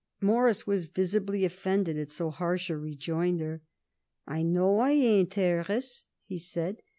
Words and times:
Morris 0.19 0.65
was 0.65 0.85
visibly 0.85 1.45
offended 1.45 1.95
at 1.95 2.09
so 2.09 2.31
harsh 2.31 2.71
a 2.71 2.75
rejoinder. 2.75 3.61
"I 4.25 4.41
know 4.41 4.79
I 4.79 4.93
ain't, 4.93 5.35
Harris," 5.35 6.05
he 6.25 6.39
said. 6.39 6.81